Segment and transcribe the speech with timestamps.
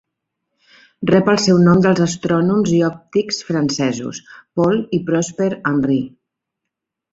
[1.09, 4.23] Rep el seu nom dels astrònoms i òptics francesos,
[4.61, 6.03] Paul i Prosper Henry.